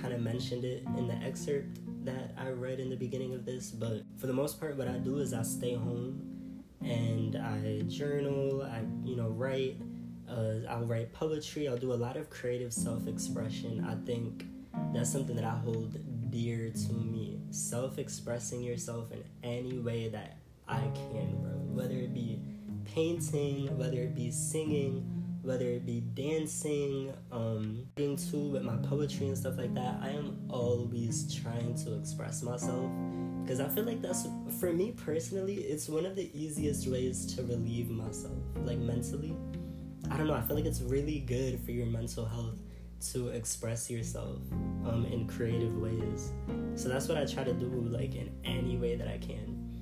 kind 0.02 0.14
of 0.14 0.20
mentioned 0.20 0.66
it 0.66 0.84
in 0.98 1.08
the 1.08 1.16
excerpt 1.16 1.80
that 2.04 2.34
I 2.38 2.50
read 2.50 2.80
in 2.80 2.90
the 2.90 2.96
beginning 2.96 3.34
of 3.34 3.46
this, 3.46 3.72
but 3.72 4.04
for 4.18 4.28
the 4.28 4.34
most 4.34 4.60
part, 4.60 4.78
what 4.78 4.88
I 4.88 4.98
do 4.98 5.20
is 5.20 5.34
I 5.34 5.44
stay 5.44 5.74
home 5.74 6.29
and 6.82 7.36
I 7.36 7.82
journal, 7.88 8.64
I 8.64 8.84
you 9.04 9.16
know 9.16 9.30
write, 9.30 9.78
uh, 10.30 10.68
I'll 10.70 10.86
write 10.86 11.12
poetry, 11.14 11.68
I'll 11.68 11.78
do 11.78 11.94
a 11.94 11.96
lot 11.96 12.18
of 12.18 12.30
creative 12.30 12.74
self-expression. 12.74 13.86
I 13.88 13.96
think 14.06 14.46
that's 14.94 15.12
something 15.12 15.36
that 15.36 15.46
I 15.46 15.58
hold 15.58 15.98
dear 16.32 16.70
to 16.70 16.94
me. 16.94 17.40
Self-expressing 17.52 18.62
yourself 18.62 19.12
in 19.12 19.24
any 19.44 19.80
way 19.80 20.10
that 20.10 20.38
I 20.68 20.82
can, 20.94 21.38
bro. 21.42 21.52
Whether 21.74 21.96
it 21.96 22.14
be 22.14 22.40
painting, 22.86 23.76
whether 23.78 23.98
it 23.98 24.16
be 24.16 24.32
singing, 24.32 25.04
whether 25.42 25.66
it 25.66 25.86
be 25.86 26.02
dancing, 26.14 27.14
um, 27.32 27.88
being 27.96 28.18
too 28.18 28.50
with 28.50 28.64
my 28.64 28.76
poetry 28.78 29.28
and 29.28 29.38
stuff 29.38 29.58
like 29.58 29.74
that. 29.74 30.00
I 30.02 30.10
am 30.10 30.38
always 30.50 31.34
trying 31.34 31.76
to 31.86 31.98
express 31.98 32.44
myself 32.44 32.92
because 33.50 33.62
I 33.62 33.68
feel 33.68 33.84
like 33.84 34.00
that's 34.00 34.28
for 34.60 34.72
me 34.72 34.92
personally, 34.92 35.56
it's 35.56 35.90
one 35.90 36.06
of 36.06 36.16
the 36.16 36.30
easiest 36.40 36.88
ways 36.88 37.26
to 37.34 37.42
relieve 37.42 37.90
myself, 37.90 38.38
like 38.58 38.78
mentally. 38.78 39.36
I 40.12 40.18
don't 40.18 40.28
know, 40.28 40.36
I 40.36 40.42
feel 40.42 40.56
like 40.56 40.66
it's 40.66 40.82
really 40.82 41.22
good 41.22 41.60
for 41.62 41.72
your 41.72 41.88
mental 41.88 42.26
health 42.28 42.60
to 43.14 43.30
express 43.30 43.90
yourself 43.90 44.38
um, 44.86 45.08
in 45.12 45.26
creative 45.26 45.76
ways. 45.78 46.32
So 46.76 46.90
that's 46.90 47.08
what 47.08 47.18
I 47.18 47.26
try 47.26 47.44
to 47.44 47.54
do, 47.54 47.66
like 47.90 48.14
in 48.14 48.30
any 48.46 48.78
way 48.78 48.96
that 48.96 49.08
I 49.08 49.18
can. 49.18 49.82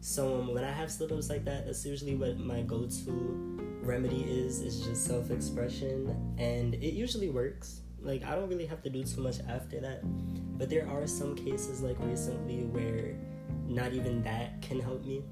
So 0.00 0.40
um, 0.40 0.52
when 0.52 0.64
I 0.64 0.72
have 0.72 0.90
slip 0.90 1.12
ups 1.12 1.30
like 1.30 1.44
that, 1.44 1.66
that's 1.66 1.86
usually 1.86 2.16
what 2.16 2.36
my 2.40 2.62
go 2.62 2.88
to 3.04 3.78
remedy 3.80 4.24
is. 4.24 4.58
Is 4.60 4.80
just 4.80 5.06
self 5.06 5.30
expression, 5.30 6.34
and 6.36 6.74
it 6.74 6.94
usually 6.94 7.30
works. 7.30 7.82
Like 8.04 8.24
I 8.24 8.34
don't 8.34 8.48
really 8.48 8.66
have 8.66 8.82
to 8.82 8.90
do 8.90 9.02
too 9.02 9.20
much 9.22 9.36
after 9.48 9.80
that. 9.80 10.02
But 10.58 10.70
there 10.70 10.88
are 10.88 11.06
some 11.06 11.34
cases 11.34 11.82
like 11.82 11.96
recently 12.00 12.64
where 12.64 13.16
not 13.66 13.92
even 13.92 14.22
that 14.22 14.60
can 14.62 14.78
help 14.78 15.04
me. 15.04 15.24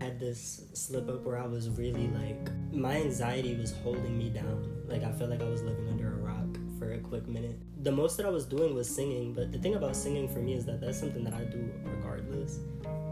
I 0.00 0.06
had 0.06 0.18
this 0.18 0.64
slip 0.72 1.08
up 1.08 1.22
where 1.22 1.38
I 1.38 1.46
was 1.46 1.70
really 1.70 2.08
like 2.08 2.50
my 2.72 2.96
anxiety 2.96 3.56
was 3.56 3.72
holding 3.82 4.18
me 4.18 4.30
down. 4.30 4.82
Like 4.86 5.04
I 5.04 5.12
felt 5.12 5.30
like 5.30 5.40
I 5.40 5.48
was 5.48 5.62
living 5.62 5.88
under 5.88 6.12
a 6.12 6.16
rock 6.16 6.58
for 6.78 6.92
a 6.92 6.98
quick 6.98 7.28
minute. 7.28 7.56
The 7.82 7.92
most 7.92 8.16
that 8.16 8.26
I 8.26 8.30
was 8.30 8.44
doing 8.44 8.74
was 8.74 8.92
singing, 8.92 9.32
but 9.32 9.52
the 9.52 9.58
thing 9.58 9.76
about 9.76 9.94
singing 9.94 10.28
for 10.28 10.40
me 10.40 10.54
is 10.54 10.64
that 10.66 10.80
that's 10.80 10.98
something 10.98 11.22
that 11.24 11.34
I 11.34 11.44
do 11.44 11.72
regardless 11.84 12.58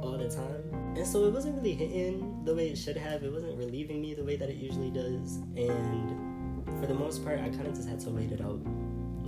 all 0.03 0.19
the 0.19 0.29
time. 0.29 0.95
And 0.97 1.07
so 1.07 1.25
it 1.27 1.33
wasn't 1.33 1.57
really 1.57 1.75
hitting 1.75 2.45
the 2.45 2.55
way 2.55 2.69
it 2.69 2.77
should 2.77 2.97
have. 2.97 3.23
It 3.23 3.33
wasn't 3.33 3.57
relieving 3.57 4.01
me 4.01 4.15
the 4.15 4.25
way 4.25 4.37
that 4.37 4.51
it 4.51 4.57
usually 4.57 4.91
does. 4.91 5.37
And 5.57 6.67
for 6.81 6.87
the 6.87 6.95
most 6.95 7.25
part, 7.25 7.39
I 7.39 7.49
kind 7.51 7.67
of 7.67 7.75
just 7.75 7.89
had 7.89 8.01
to 8.01 8.11
wait 8.11 8.33
it 8.33 8.41
out. 8.41 8.61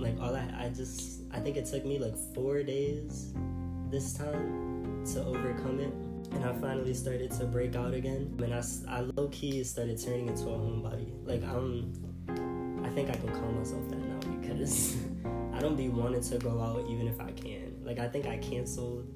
Like 0.03 0.19
all 0.19 0.35
I, 0.35 0.45
I 0.59 0.69
just, 0.69 1.21
I 1.31 1.39
think 1.39 1.55
it 1.55 1.65
took 1.65 1.85
me 1.85 1.97
like 1.97 2.17
four 2.35 2.61
days 2.61 3.33
this 3.89 4.13
time 4.13 5.05
to 5.13 5.23
overcome 5.23 5.79
it. 5.79 5.93
And 6.33 6.43
I 6.43 6.51
finally 6.59 6.93
started 6.93 7.31
to 7.31 7.45
break 7.45 7.75
out 7.75 7.93
again. 7.93 8.37
And 8.43 8.53
I, 8.53 8.61
I 8.89 9.01
low 9.15 9.29
key 9.29 9.63
started 9.63 10.01
turning 10.03 10.27
into 10.27 10.49
a 10.49 10.57
homebody. 10.57 11.09
Like 11.23 11.43
I'm, 11.43 11.93
I 12.83 12.89
think 12.89 13.09
I 13.09 13.13
can 13.13 13.29
call 13.29 13.49
myself 13.51 13.87
that 13.89 13.99
now 13.99 14.19
because 14.41 14.97
I 15.53 15.59
don't 15.61 15.77
be 15.77 15.87
wanting 15.87 16.21
to 16.21 16.37
go 16.37 16.61
out 16.61 16.85
even 16.89 17.07
if 17.07 17.21
I 17.21 17.31
can. 17.31 17.81
Like 17.85 17.99
I 17.99 18.09
think 18.09 18.27
I 18.27 18.37
canceled 18.37 19.07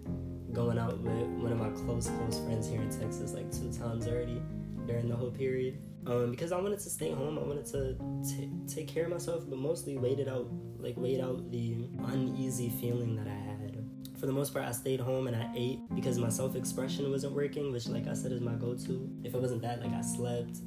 going 0.53 0.79
out 0.79 0.98
with 1.00 1.27
one 1.44 1.51
of 1.51 1.60
my 1.60 1.70
close 1.70 2.08
close 2.08 2.39
friends 2.39 2.70
here 2.70 2.82
in 2.82 2.89
Texas 2.89 3.34
like 3.34 3.51
two 3.51 3.72
times 3.74 4.08
already 4.08 4.41
during 4.88 5.10
the 5.10 5.15
whole 5.15 5.32
period. 5.32 5.79
Um, 6.08 6.32
because 6.32 6.53
I 6.53 6.60
wanted 6.62 6.79
to 6.79 6.89
stay 6.89 7.12
home, 7.12 7.38
I 7.38 7.41
wanted 7.41 7.65
to 7.67 7.98
t- 8.24 8.50
take 8.65 8.88
care 8.88 9.03
of 9.03 9.10
myself, 9.12 9.44
but 9.48 9.60
mostly 9.60 9.98
wait 9.98 10.20
it 10.20 10.29
out, 10.29 10.48
like 10.79 10.96
wait 10.98 11.22
out 11.22 11.51
the 11.51 11.88
uneasy 12.05 12.69
feeling 12.69 13.15
that 13.15 13.27
I 13.27 13.36
had. 13.36 13.84
For 14.19 14.25
the 14.25 14.31
most 14.31 14.53
part, 14.53 14.65
I 14.65 14.72
stayed 14.72 15.00
home 15.00 15.27
and 15.27 15.36
I 15.36 15.51
ate 15.55 15.79
because 15.93 16.17
my 16.17 16.29
self 16.29 16.55
expression 16.55 17.10
wasn't 17.12 17.34
working, 17.34 17.72
which, 17.72 17.88
like 17.88 18.07
I 18.07 18.13
said, 18.13 18.31
is 18.31 18.41
my 18.41 18.53
go 18.53 18.75
to. 18.75 19.10
If 19.24 19.34
it 19.36 19.41
wasn't 19.41 19.62
that, 19.62 19.81
like 19.81 19.93
I 19.93 20.01
slept, 20.01 20.57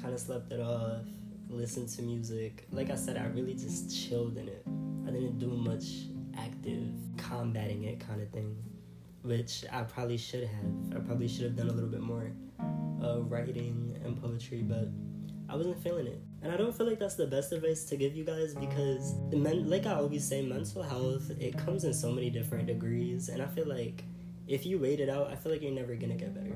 kind 0.00 0.14
of 0.14 0.20
slept 0.20 0.52
it 0.52 0.60
off, 0.60 1.02
listened 1.48 1.88
to 1.90 2.02
music. 2.02 2.66
Like 2.70 2.90
I 2.90 2.96
said, 2.96 3.16
I 3.16 3.26
really 3.26 3.54
just 3.54 3.94
chilled 3.94 4.38
in 4.38 4.48
it. 4.48 4.64
I 5.06 5.10
didn't 5.10 5.38
do 5.38 5.48
much 5.48 5.84
active 6.38 6.88
combating 7.16 7.84
it 7.84 8.00
kind 8.00 8.20
of 8.20 8.28
thing 8.30 8.56
which 9.24 9.64
I 9.72 9.82
probably 9.82 10.18
should 10.18 10.44
have. 10.44 10.96
I 10.96 11.00
probably 11.00 11.28
should 11.28 11.44
have 11.44 11.56
done 11.56 11.68
a 11.68 11.72
little 11.72 11.88
bit 11.88 12.02
more 12.02 12.30
uh, 13.02 13.20
writing 13.22 13.98
and 14.04 14.20
poetry, 14.20 14.60
but 14.60 14.88
I 15.48 15.56
wasn't 15.56 15.82
feeling 15.82 16.06
it. 16.06 16.20
And 16.44 16.52
I 16.52 16.58
don't 16.58 16.76
feel 16.76 16.86
like 16.86 16.98
that's 16.98 17.14
the 17.14 17.26
best 17.26 17.52
advice 17.52 17.84
to 17.84 17.96
give 17.96 18.14
you 18.14 18.22
guys 18.22 18.54
because, 18.54 19.14
men- 19.32 19.70
like 19.70 19.86
I 19.86 19.94
always 19.94 20.28
say, 20.28 20.42
mental 20.42 20.82
health, 20.82 21.30
it 21.40 21.56
comes 21.56 21.84
in 21.84 21.94
so 21.94 22.12
many 22.12 22.28
different 22.28 22.66
degrees. 22.66 23.30
And 23.30 23.40
I 23.40 23.46
feel 23.46 23.66
like 23.66 24.04
if 24.46 24.66
you 24.66 24.78
wait 24.78 25.00
it 25.00 25.08
out, 25.08 25.28
I 25.28 25.36
feel 25.36 25.52
like 25.52 25.62
you're 25.62 25.72
never 25.72 25.94
gonna 25.94 26.16
get 26.16 26.34
better. 26.34 26.54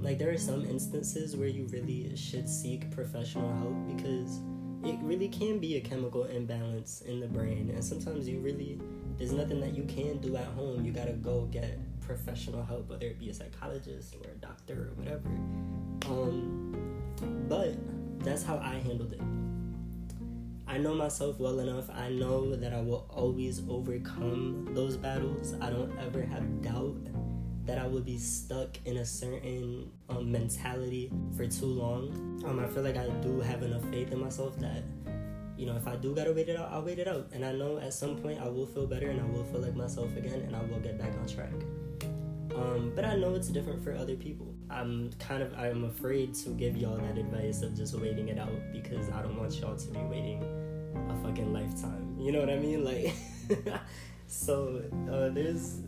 Like, 0.00 0.18
there 0.18 0.30
are 0.30 0.36
some 0.36 0.66
instances 0.66 1.34
where 1.34 1.48
you 1.48 1.66
really 1.72 2.14
should 2.14 2.46
seek 2.46 2.90
professional 2.90 3.50
help 3.56 3.96
because 3.96 4.40
it 4.84 4.98
really 5.00 5.28
can 5.28 5.58
be 5.58 5.76
a 5.76 5.80
chemical 5.80 6.24
imbalance 6.24 7.00
in 7.00 7.18
the 7.18 7.28
brain. 7.28 7.70
And 7.70 7.82
sometimes 7.82 8.28
you 8.28 8.38
really, 8.40 8.78
there's 9.16 9.32
nothing 9.32 9.60
that 9.62 9.74
you 9.74 9.84
can 9.84 10.18
do 10.18 10.36
at 10.36 10.44
home. 10.48 10.84
You 10.84 10.92
gotta 10.92 11.12
go 11.14 11.46
get 11.46 11.78
professional 12.02 12.62
help, 12.64 12.90
whether 12.90 13.06
it 13.06 13.18
be 13.18 13.30
a 13.30 13.34
psychologist 13.34 14.14
or 14.14 14.30
a 14.30 14.34
doctor 14.34 14.90
or 14.90 14.94
whatever. 14.96 15.28
Um, 16.06 17.00
but 17.48 17.76
that's 18.24 18.42
how 18.42 18.58
I 18.58 18.74
handled 18.74 19.12
it. 19.12 19.20
I 20.66 20.78
know 20.78 20.94
myself 20.94 21.38
well 21.38 21.58
enough. 21.58 21.90
I 21.90 22.08
know 22.08 22.56
that 22.56 22.72
I 22.72 22.80
will 22.80 23.06
always 23.10 23.60
overcome 23.68 24.70
those 24.72 24.96
battles. 24.96 25.54
I 25.60 25.68
don't 25.68 25.92
ever 25.98 26.22
have 26.22 26.62
doubt 26.62 26.96
that 27.66 27.78
I 27.78 27.86
would 27.86 28.04
be 28.04 28.18
stuck 28.18 28.78
in 28.86 28.96
a 28.96 29.04
certain 29.04 29.90
um, 30.08 30.32
mentality 30.32 31.12
for 31.36 31.46
too 31.46 31.66
long. 31.66 32.42
Um, 32.46 32.58
I 32.58 32.66
feel 32.68 32.82
like 32.82 32.96
I 32.96 33.08
do 33.20 33.40
have 33.40 33.62
enough 33.62 33.84
faith 33.90 34.12
in 34.12 34.20
myself 34.20 34.58
that, 34.60 34.82
you 35.56 35.66
know, 35.66 35.76
if 35.76 35.86
I 35.86 35.96
do 35.96 36.14
gotta 36.14 36.32
wait 36.32 36.48
it 36.48 36.56
out, 36.58 36.72
I'll 36.72 36.82
wait 36.82 36.98
it 36.98 37.06
out. 37.06 37.28
And 37.32 37.44
I 37.44 37.52
know 37.52 37.78
at 37.78 37.92
some 37.92 38.16
point 38.16 38.40
I 38.40 38.48
will 38.48 38.66
feel 38.66 38.86
better 38.86 39.10
and 39.10 39.20
I 39.20 39.24
will 39.24 39.44
feel 39.44 39.60
like 39.60 39.76
myself 39.76 40.16
again 40.16 40.40
and 40.40 40.56
I 40.56 40.62
will 40.62 40.80
get 40.80 40.98
back 40.98 41.12
on 41.20 41.28
track. 41.28 41.52
Um, 42.56 42.92
but 42.94 43.04
I 43.04 43.16
know 43.16 43.34
it's 43.34 43.48
different 43.48 43.82
for 43.84 43.92
other 43.94 44.16
people. 44.16 44.51
I'm 44.72 45.10
kind 45.18 45.42
of 45.42 45.52
I'm 45.58 45.84
afraid 45.84 46.34
to 46.36 46.50
give 46.50 46.76
y'all 46.76 46.96
that 46.96 47.18
advice 47.18 47.62
of 47.62 47.76
just 47.76 47.94
waiting 47.98 48.28
it 48.28 48.38
out 48.38 48.52
because 48.72 49.10
I 49.10 49.22
don't 49.22 49.38
want 49.38 49.54
y'all 49.60 49.76
to 49.76 49.90
be 49.90 50.00
waiting 50.00 50.42
a 51.08 51.16
fucking 51.22 51.52
lifetime. 51.52 52.16
You 52.18 52.32
know 52.32 52.40
what 52.40 52.50
I 52.50 52.58
mean? 52.58 52.84
Like, 52.84 53.14
so 54.26 54.82
uh, 55.10 55.28
there's 55.30 55.80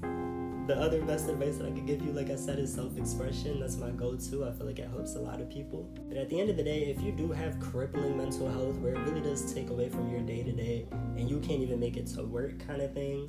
the 0.66 0.76
other 0.80 1.02
best 1.02 1.28
advice 1.28 1.56
that 1.58 1.66
I 1.66 1.70
could 1.70 1.86
give 1.86 2.02
you, 2.02 2.12
like 2.12 2.30
I 2.30 2.36
said, 2.36 2.58
is 2.58 2.72
self 2.72 2.96
expression. 2.96 3.60
That's 3.60 3.76
my 3.76 3.90
go 3.90 4.16
to. 4.16 4.46
I 4.46 4.52
feel 4.52 4.66
like 4.66 4.78
it 4.78 4.88
helps 4.88 5.14
a 5.14 5.20
lot 5.20 5.40
of 5.40 5.50
people. 5.50 5.88
But 6.08 6.16
at 6.16 6.30
the 6.30 6.40
end 6.40 6.50
of 6.50 6.56
the 6.56 6.62
day, 6.62 6.84
if 6.84 7.02
you 7.02 7.12
do 7.12 7.32
have 7.32 7.60
crippling 7.60 8.16
mental 8.16 8.50
health 8.50 8.76
where 8.76 8.94
it 8.94 8.98
really 9.00 9.20
does 9.20 9.52
take 9.52 9.70
away 9.70 9.88
from 9.88 10.10
your 10.10 10.20
day 10.20 10.42
to 10.42 10.52
day 10.52 10.86
and 11.16 11.28
you 11.28 11.38
can't 11.40 11.60
even 11.60 11.78
make 11.80 11.96
it 11.96 12.06
to 12.08 12.22
work, 12.22 12.66
kind 12.66 12.80
of 12.80 12.94
thing, 12.94 13.28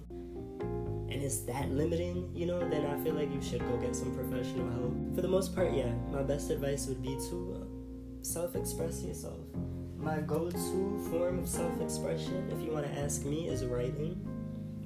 and 1.16 1.24
it's 1.24 1.40
that 1.40 1.72
limiting, 1.72 2.30
you 2.36 2.46
know, 2.46 2.60
then 2.70 2.86
I 2.86 3.02
feel 3.02 3.14
like 3.14 3.34
you 3.34 3.42
should 3.42 3.62
go 3.62 3.78
get 3.78 3.96
some 3.96 4.14
professional 4.14 4.70
help. 4.70 5.16
For 5.16 5.22
the 5.22 5.30
most 5.30 5.56
part, 5.56 5.72
yeah, 5.72 5.94
my 6.12 6.22
best 6.22 6.50
advice 6.50 6.88
would 6.88 7.02
be 7.02 7.16
to 7.30 7.62
uh, 7.62 7.66
self 8.22 8.54
express 8.58 9.02
yourself. 9.02 9.40
My 9.98 10.20
go 10.20 10.52
to 10.52 11.08
form 11.10 11.40
of 11.40 11.48
self 11.48 11.80
expression, 11.80 12.52
if 12.52 12.62
you 12.62 12.74
want 12.74 12.86
to 12.86 13.00
ask 13.00 13.24
me, 13.24 13.48
is 13.48 13.64
writing. 13.64 14.28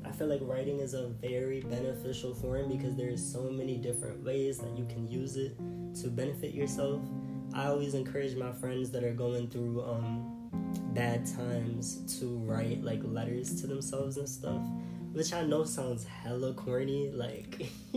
I 0.05 0.11
feel 0.11 0.27
like 0.27 0.41
writing 0.43 0.81
is 0.81 0.93
a 0.93 1.07
very 1.07 1.61
beneficial 1.61 2.35
form 2.35 2.69
because 2.69 2.95
there's 2.95 3.25
so 3.25 3.49
many 3.49 3.77
different 3.77 4.23
ways 4.23 4.59
that 4.59 4.77
you 4.77 4.85
can 4.85 5.09
use 5.09 5.35
it 5.35 5.57
to 6.01 6.09
benefit 6.09 6.53
yourself. 6.53 7.01
I 7.55 7.65
always 7.65 7.95
encourage 7.95 8.35
my 8.35 8.51
friends 8.51 8.91
that 8.91 9.03
are 9.03 9.13
going 9.13 9.49
through 9.49 9.81
um, 9.81 10.51
bad 10.93 11.25
times 11.25 12.19
to 12.19 12.37
write 12.37 12.83
like 12.83 13.01
letters 13.03 13.59
to 13.61 13.67
themselves 13.67 14.17
and 14.17 14.29
stuff 14.29 14.61
which 15.13 15.33
I 15.33 15.43
know 15.43 15.63
sounds 15.63 16.05
hella 16.05 16.53
corny. 16.53 17.11
Like, 17.11 17.69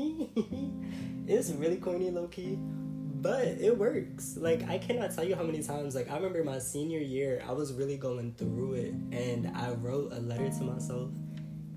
it's 1.27 1.51
really 1.51 1.77
corny, 1.77 2.11
low 2.11 2.29
key, 2.29 2.57
but 2.59 3.45
it 3.45 3.77
works. 3.77 4.37
Like, 4.37 4.69
I 4.69 4.79
cannot 4.79 5.15
tell 5.15 5.25
you 5.25 5.35
how 5.35 5.43
many 5.43 5.63
times. 5.63 5.95
Like, 5.95 6.11
I 6.11 6.17
remember 6.17 6.43
my 6.45 6.59
senior 6.59 7.01
year, 7.01 7.43
I 7.47 7.53
was 7.53 7.73
really 7.73 7.97
going 7.97 8.35
through 8.35 8.75
it, 8.75 8.95
and 9.13 9.53
I 9.57 9.71
wrote 9.73 10.13
a 10.13 10.21
letter 10.21 10.49
to 10.49 10.65
myself. 10.65 11.11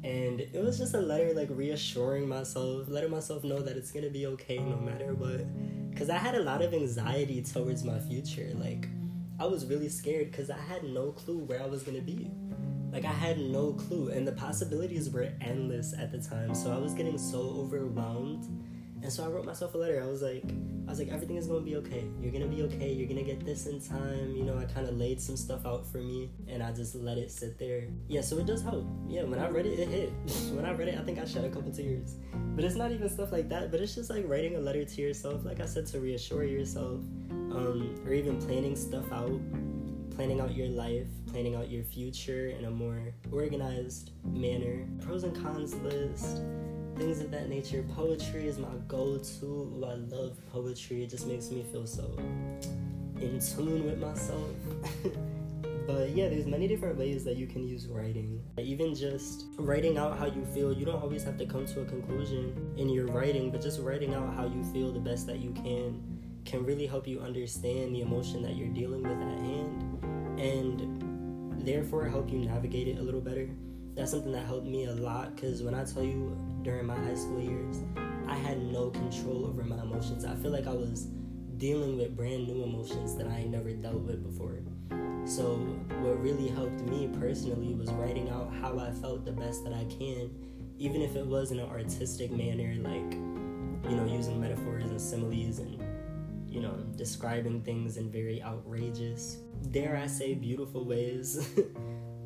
And 0.04 0.39
it 0.39 0.63
was 0.63 0.77
just 0.77 0.94
a 0.94 1.00
letter 1.00 1.34
like 1.34 1.50
reassuring 1.50 2.30
myself, 2.30 2.88
letting 2.89 3.10
myself 3.10 3.44
know 3.44 3.60
that 3.60 3.75
it's 3.75 3.92
gonna 3.92 4.12
be 4.12 4.27
okay 4.27 4.60
no 4.60 4.77
matter 4.77 5.15
what. 5.15 5.42
Cause 5.98 6.12
I 6.12 6.18
had 6.18 6.36
a 6.36 6.44
lot 6.44 6.62
of 6.62 6.75
anxiety 6.75 7.42
towards 7.42 7.84
my 7.84 7.98
future. 8.00 8.51
Like, 8.54 8.88
I 9.39 9.46
was 9.46 9.65
really 9.65 9.89
scared 9.89 10.30
because 10.30 10.51
I 10.51 10.60
had 10.60 10.84
no 10.84 11.12
clue 11.12 11.39
where 11.39 11.62
I 11.62 11.65
was 11.65 11.82
gonna 11.82 12.01
be. 12.01 12.30
Like 12.96 13.04
I 13.04 13.12
had 13.12 13.38
no 13.38 13.74
clue, 13.74 14.08
and 14.08 14.25
the 14.25 14.32
possibilities 14.32 15.10
were 15.10 15.28
endless 15.42 15.94
at 15.94 16.14
the 16.14 16.18
time. 16.18 16.56
So 16.56 16.72
I 16.72 16.78
was 16.78 16.94
getting 16.94 17.18
so 17.18 17.40
overwhelmed, 17.60 18.46
and 19.04 19.12
so 19.12 19.25
I 19.25 19.28
wrote 19.28 19.44
myself 19.44 19.74
a 19.74 19.78
letter. 19.78 20.02
I 20.02 20.08
was 20.08 20.22
like, 20.22 20.46
I 20.88 20.92
was 20.92 21.00
like, 21.00 21.10
everything 21.10 21.36
is 21.36 21.46
gonna 21.46 21.60
be 21.60 21.75
okay. 21.75 22.06
You're 22.22 22.32
gonna 22.32 22.48
be 22.48 22.62
okay. 22.62 22.94
You're 22.94 23.10
gonna 23.10 23.22
get 23.22 23.46
this 23.46 23.66
in 23.66 23.82
time. 23.82 24.34
You 24.34 24.46
know, 24.46 24.58
I 24.58 24.64
kind 24.64 24.88
of 24.88 24.96
laid 24.96 25.20
some 25.20 25.36
stuff 25.36 25.66
out 25.66 25.86
for 25.86 25.98
me, 25.98 26.30
and 26.48 26.64
I 26.64 26.72
just 26.72 26.96
let 26.96 27.18
it 27.18 27.32
sit 27.32 27.60
there. 27.60 27.84
Yeah, 28.08 28.22
so 28.22 28.38
it 28.38 28.46
does 28.46 28.64
help. 28.64 28.88
Yeah, 29.10 29.24
when 29.24 29.40
I 29.40 29.50
read 29.50 29.66
it, 29.66 29.78
it 29.78 29.90
hit. 29.90 30.10
when 30.54 30.64
I 30.64 30.72
read 30.72 30.88
it, 30.88 30.98
I 30.98 31.04
think 31.04 31.20
I 31.20 31.25
shed 31.25 31.44
a 31.44 31.50
couple 31.50 31.74
tears. 31.74 32.16
But 32.56 32.64
it's 32.64 32.78
not 32.78 32.94
even 32.94 33.10
stuff 33.10 33.34
like 33.34 33.50
that. 33.50 33.72
But 33.72 33.82
it's 33.82 33.94
just 33.94 34.10
like 34.10 34.24
writing 34.25 34.56
a 34.56 34.60
letter 34.60 34.86
to 34.86 35.02
yourself, 35.02 35.44
like 35.44 35.60
I 35.60 35.66
said, 35.66 35.86
to 35.88 36.00
reassure 36.00 36.46
yourself, 36.46 37.02
um, 37.30 38.02
or 38.06 38.14
even 38.14 38.42
planning 38.42 38.78
stuff 38.78 39.12
out 39.12 39.42
planning 40.15 40.39
out 40.39 40.55
your 40.55 40.67
life, 40.69 41.07
planning 41.27 41.55
out 41.55 41.69
your 41.69 41.84
future 41.84 42.48
in 42.48 42.65
a 42.65 42.72
more 42.72 43.13
organized 43.31 44.12
manner. 44.24 44.88
Pros 45.01 45.24
and 45.24 45.36
cons 45.43 45.75
list, 45.75 46.41
things 46.95 47.19
of 47.19 47.31
that 47.31 47.50
nature. 47.50 47.84
Poetry 47.95 48.48
is 48.48 48.57
my 48.57 48.69
go 48.88 49.17
to. 49.17 49.86
I 49.86 49.95
love 50.15 50.38
poetry, 50.51 51.03
it 51.03 51.10
just 51.10 51.27
makes 51.27 51.51
me 51.51 51.63
feel 51.72 51.86
so 51.86 52.15
in 53.19 53.39
tune 53.39 53.86
with 53.86 54.00
myself. 54.00 54.55
but 55.88 56.10
yeah, 56.12 56.29
there's 56.29 56.45
many 56.45 56.67
different 56.67 56.98
ways 56.98 57.24
that 57.25 57.36
you 57.36 57.48
can 57.48 57.67
use 57.67 57.88
writing. 57.88 58.41
Even 58.57 58.95
just 58.95 59.45
writing 59.57 59.98
out 59.98 60.17
how 60.17 60.25
you 60.25 60.45
feel, 60.45 60.72
you 60.72 60.86
don't 60.86 61.01
always 61.01 61.24
have 61.24 61.38
to 61.38 61.45
come 61.45 61.65
to 61.65 61.81
a 61.81 61.86
conclusion 61.86 62.74
in 62.77 62.89
your 62.89 63.07
writing, 63.07 63.51
but 63.51 63.62
just 63.62 63.81
writing 63.81 64.13
out 64.13 64.34
how 64.34 64.45
you 64.45 64.63
feel 64.72 64.91
the 64.91 65.00
best 65.00 65.27
that 65.27 65.39
you 65.39 65.51
can 65.51 66.01
can 66.45 66.63
really 66.63 66.86
help 66.86 67.07
you 67.07 67.19
understand 67.22 67.95
the 67.95 68.01
emotion 68.01 68.43
that 68.43 68.55
you're 68.55 68.69
dealing 68.69 69.01
with 69.01 69.12
at 69.12 69.39
hand 69.39 69.95
and 70.39 71.65
therefore 71.65 72.08
help 72.08 72.30
you 72.30 72.39
navigate 72.39 72.88
it 72.88 73.00
a 73.00 73.01
little 73.01 73.22
better. 73.22 73.50
That's 73.96 74.12
something 74.12 74.32
that 74.34 74.46
helped 74.46 74.68
me 74.68 74.86
a 74.86 74.94
lot 74.94 75.36
because 75.36 75.63
when 75.63 75.74
I 75.74 75.84
tell 75.86 76.04
you 76.04 76.38
during 76.63 76.86
my 76.86 76.96
high 76.96 77.15
school 77.15 77.42
years, 77.42 77.84
I 78.27 78.36
had 78.36 78.62
no 78.62 78.89
control 78.89 79.46
over 79.46 79.63
my 79.63 79.82
emotions. 79.82 80.25
I 80.25 80.36
feel 80.36 80.51
like 80.51 80.68
I 80.68 80.74
was 80.74 81.08
dealing 81.58 81.98
with 81.98 82.15
brand 82.15 82.48
new 82.48 82.63
emotions 82.63 83.15
that 83.15 83.27
I 83.27 83.44
never 83.44 83.72
dealt 83.72 84.01
with 84.01 84.24
before. 84.24 84.60
So, 85.25 85.56
what 86.01 86.22
really 86.22 86.50
helped 86.50 86.82
me 86.82 87.10
personally 87.20 87.74
was 87.74 87.89
writing 87.94 88.30
out 88.30 88.54
how 88.62 88.77
I 88.77 88.92
felt 88.92 89.25
the 89.25 89.32
best 89.32 89.63
that 89.63 89.74
I 89.74 89.86
can, 89.86 90.30
even 90.77 91.01
if 91.01 91.15
it 91.15 91.25
was 91.25 91.51
in 91.51 91.60
an 91.60 91.68
artistic 91.68 92.32
manner, 92.32 92.75
like, 92.75 93.13
you 93.89 93.96
know, 93.96 94.06
using 94.06 94.39
metaphors 94.39 94.86
and 94.86 95.01
similes 95.01 95.60
and, 95.60 95.82
you 96.56 96.62
know, 96.62 96.76
describing 96.96 97.62
things 97.62 97.98
in 97.98 98.10
very 98.10 98.42
outrageous 98.42 99.38
dare 99.72 99.98
I 99.98 100.08
say, 100.08 100.34
beautiful 100.34 100.86
ways. 100.86 101.50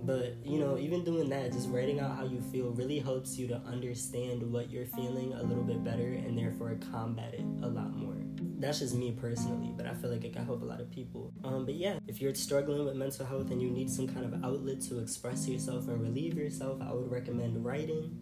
But 0.02 0.38
you 0.44 0.60
know, 0.60 0.78
even 0.78 1.04
doing 1.04 1.30
that, 1.30 1.52
just 1.52 1.70
writing 1.70 2.00
out 2.00 2.16
how 2.16 2.24
you 2.24 2.42
feel 2.42 2.72
really 2.72 3.00
helps 3.00 3.38
you 3.38 3.48
to 3.50 3.58
understand 3.58 4.42
what 4.42 4.72
you're 4.72 4.86
feeling 4.86 5.34
a 5.34 5.44
little 5.44 5.64
bit 5.64 5.84
better 5.84 6.14
and 6.14 6.38
therefore 6.38 6.78
combat 6.90 7.34
it 7.34 7.46
a 7.62 7.68
lot 7.68 7.94
more. 7.94 8.16
That's 8.58 8.80
just 8.80 8.96
me 8.96 9.12
personally, 9.12 9.74
but 9.76 9.86
I 9.86 9.94
feel 9.94 10.10
like 10.10 10.24
it 10.24 10.34
can 10.34 10.46
help 10.46 10.62
a 10.62 10.66
lot 10.66 10.80
of 10.80 10.90
people. 10.90 11.34
Um, 11.44 11.66
but 11.66 11.76
yeah, 11.76 12.00
if 12.08 12.22
you're 12.22 12.34
struggling 12.34 12.86
with 12.86 12.96
mental 12.96 13.26
health 13.26 13.52
and 13.52 13.62
you 13.62 13.70
need 13.70 13.90
some 13.90 14.08
kind 14.08 14.26
of 14.26 14.44
outlet 14.44 14.82
to 14.84 15.00
express 15.00 15.48
yourself 15.48 15.90
and 15.90 16.02
relieve 16.02 16.38
yourself, 16.38 16.82
I 16.82 16.94
would 16.94 17.12
recommend 17.12 17.64
writing. 17.64 18.18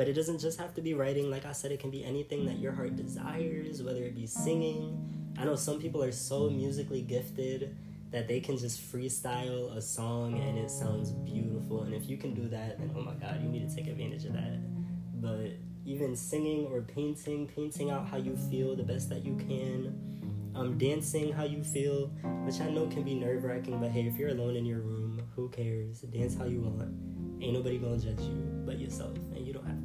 But 0.00 0.08
it 0.08 0.14
doesn't 0.14 0.38
just 0.38 0.58
have 0.58 0.72
to 0.76 0.80
be 0.80 0.94
writing. 0.94 1.30
Like 1.30 1.44
I 1.44 1.52
said, 1.52 1.72
it 1.72 1.78
can 1.78 1.90
be 1.90 2.02
anything 2.02 2.46
that 2.46 2.58
your 2.58 2.72
heart 2.72 2.96
desires, 2.96 3.82
whether 3.82 4.02
it 4.02 4.14
be 4.14 4.26
singing. 4.26 4.98
I 5.38 5.44
know 5.44 5.56
some 5.56 5.78
people 5.78 6.02
are 6.02 6.10
so 6.10 6.48
musically 6.48 7.02
gifted 7.02 7.76
that 8.10 8.26
they 8.26 8.40
can 8.40 8.56
just 8.56 8.80
freestyle 8.80 9.76
a 9.76 9.82
song 9.82 10.40
and 10.40 10.56
it 10.56 10.70
sounds 10.70 11.10
beautiful. 11.10 11.82
And 11.82 11.92
if 11.92 12.08
you 12.08 12.16
can 12.16 12.32
do 12.32 12.48
that, 12.48 12.78
then 12.78 12.90
oh 12.96 13.02
my 13.02 13.12
god, 13.12 13.42
you 13.42 13.50
need 13.50 13.68
to 13.68 13.76
take 13.76 13.88
advantage 13.88 14.24
of 14.24 14.32
that. 14.32 14.58
But 15.20 15.58
even 15.84 16.16
singing 16.16 16.64
or 16.72 16.80
painting, 16.80 17.46
painting 17.46 17.90
out 17.90 18.08
how 18.08 18.16
you 18.16 18.38
feel 18.50 18.74
the 18.74 18.84
best 18.84 19.10
that 19.10 19.22
you 19.22 19.36
can, 19.36 20.50
um, 20.54 20.78
dancing 20.78 21.30
how 21.30 21.44
you 21.44 21.62
feel, 21.62 22.06
which 22.46 22.58
I 22.62 22.70
know 22.70 22.86
can 22.86 23.02
be 23.02 23.12
nerve 23.16 23.44
wracking, 23.44 23.78
but 23.78 23.90
hey, 23.90 24.06
if 24.06 24.16
you're 24.16 24.30
alone 24.30 24.56
in 24.56 24.64
your 24.64 24.80
room, 24.80 25.20
who 25.36 25.50
cares? 25.50 26.00
Dance 26.00 26.38
how 26.38 26.46
you 26.46 26.62
want. 26.62 26.90
Ain't 27.42 27.52
nobody 27.52 27.76
gonna 27.76 27.98
judge 27.98 28.20
you 28.20 28.62
but 28.64 28.78
yourself, 28.78 29.16
and 29.34 29.46
you 29.46 29.52
don't 29.52 29.66
have. 29.66 29.79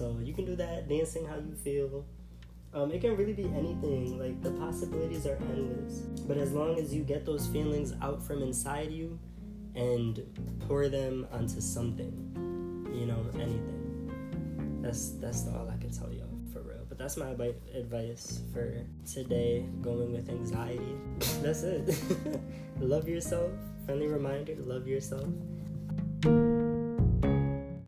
So 0.00 0.16
you 0.24 0.32
can 0.32 0.46
do 0.46 0.56
that, 0.56 0.88
dancing 0.88 1.26
how 1.26 1.36
you 1.36 1.54
feel, 1.62 2.06
um, 2.72 2.90
it 2.90 3.02
can 3.02 3.18
really 3.18 3.34
be 3.34 3.44
anything. 3.44 4.18
Like 4.18 4.42
the 4.42 4.50
possibilities 4.52 5.26
are 5.26 5.36
endless. 5.52 5.98
But 6.26 6.38
as 6.38 6.52
long 6.52 6.78
as 6.78 6.94
you 6.94 7.02
get 7.02 7.26
those 7.26 7.46
feelings 7.48 7.92
out 8.00 8.22
from 8.22 8.40
inside 8.40 8.90
you 8.92 9.18
and 9.74 10.22
pour 10.66 10.88
them 10.88 11.26
onto 11.30 11.60
something, 11.60 12.14
you 12.94 13.04
know, 13.04 13.26
anything. 13.34 14.80
That's 14.80 15.10
that's 15.20 15.46
all 15.48 15.68
I 15.68 15.76
can 15.76 15.90
tell 15.90 16.10
y'all 16.10 16.32
for 16.50 16.62
real. 16.62 16.86
But 16.88 16.96
that's 16.96 17.18
my 17.18 17.36
advice 17.74 18.40
for 18.54 18.82
today. 19.04 19.66
Going 19.82 20.14
with 20.14 20.30
anxiety. 20.30 20.96
that's 21.42 21.62
it. 21.62 21.94
love 22.80 23.06
yourself. 23.06 23.50
Friendly 23.84 24.06
reminder: 24.06 24.54
love 24.60 24.88
yourself. 24.88 25.28